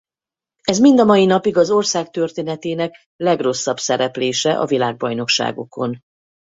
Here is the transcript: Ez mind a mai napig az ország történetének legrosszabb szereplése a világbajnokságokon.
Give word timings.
Ez 0.61 0.79
mind 0.79 0.99
a 0.99 1.03
mai 1.03 1.25
napig 1.25 1.57
az 1.57 1.69
ország 1.69 2.09
történetének 2.09 3.07
legrosszabb 3.15 3.77
szereplése 3.79 4.59
a 4.59 4.65
világbajnokságokon. 4.65 5.99